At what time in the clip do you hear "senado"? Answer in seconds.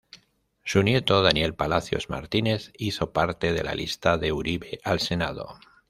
4.99-5.59